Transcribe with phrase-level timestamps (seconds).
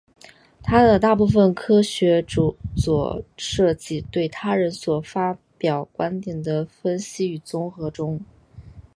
[0.63, 8.19] 他的大部分科学着作涉及对他人所发表观点的分析与综合中。